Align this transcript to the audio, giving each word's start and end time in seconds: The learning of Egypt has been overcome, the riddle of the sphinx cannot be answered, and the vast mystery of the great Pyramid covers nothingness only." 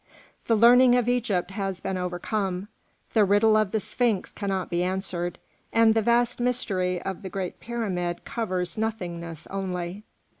The 0.47 0.55
learning 0.55 0.95
of 0.95 1.07
Egypt 1.07 1.51
has 1.51 1.79
been 1.79 1.95
overcome, 1.95 2.69
the 3.13 3.23
riddle 3.23 3.55
of 3.55 3.69
the 3.69 3.79
sphinx 3.79 4.31
cannot 4.31 4.71
be 4.71 4.81
answered, 4.81 5.37
and 5.71 5.93
the 5.93 6.01
vast 6.01 6.39
mystery 6.39 6.99
of 7.03 7.21
the 7.21 7.29
great 7.29 7.59
Pyramid 7.59 8.25
covers 8.25 8.79
nothingness 8.79 9.45
only." 9.51 10.03